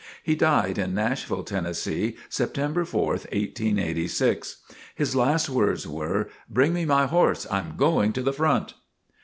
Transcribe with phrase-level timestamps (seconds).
[0.23, 3.29] He died in Nashville, Tennessee, September 4th.
[3.31, 4.57] 1886.
[4.95, 7.45] His last words were: "Bring me my horse!
[7.51, 8.73] I am going to the front!"